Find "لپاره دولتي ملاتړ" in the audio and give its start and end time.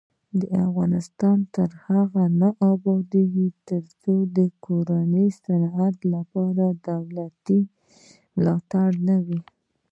6.13-8.89